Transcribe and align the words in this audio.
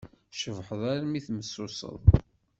Tcebḥeḍ 0.31 0.81
armi 0.93 1.19
tmessuseḍ! 1.25 2.01